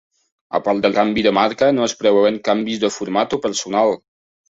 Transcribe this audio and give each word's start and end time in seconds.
A 0.59 0.61
part 0.67 0.81
del 0.85 0.95
canvi 0.95 1.27
de 1.27 1.35
marca, 1.39 1.71
no 1.81 1.87
es 1.91 1.97
preveuen 2.01 2.43
canvis 2.51 2.83
de 2.87 2.95
format 2.99 3.41
o 3.41 3.45
personal. 3.49 3.99